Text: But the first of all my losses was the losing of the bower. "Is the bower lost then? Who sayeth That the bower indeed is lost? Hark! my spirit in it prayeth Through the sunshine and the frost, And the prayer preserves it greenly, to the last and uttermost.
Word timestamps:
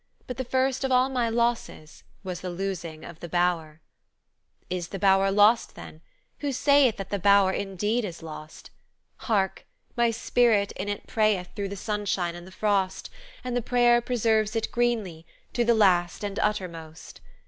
But 0.25 0.37
the 0.37 0.43
first 0.43 0.83
of 0.83 0.91
all 0.91 1.09
my 1.09 1.29
losses 1.29 2.03
was 2.23 2.41
the 2.41 2.49
losing 2.49 3.05
of 3.05 3.19
the 3.19 3.29
bower. 3.29 3.81
"Is 4.67 4.87
the 4.87 4.97
bower 4.97 5.29
lost 5.29 5.75
then? 5.75 6.01
Who 6.39 6.51
sayeth 6.53 6.97
That 6.97 7.11
the 7.11 7.19
bower 7.19 7.51
indeed 7.51 8.03
is 8.03 8.23
lost? 8.23 8.71
Hark! 9.17 9.67
my 9.95 10.09
spirit 10.09 10.71
in 10.71 10.89
it 10.89 11.05
prayeth 11.05 11.49
Through 11.55 11.69
the 11.69 11.75
sunshine 11.75 12.33
and 12.33 12.47
the 12.47 12.51
frost, 12.51 13.11
And 13.43 13.55
the 13.55 13.61
prayer 13.61 14.01
preserves 14.01 14.55
it 14.55 14.71
greenly, 14.71 15.27
to 15.53 15.63
the 15.63 15.75
last 15.75 16.23
and 16.23 16.39
uttermost. 16.39 17.21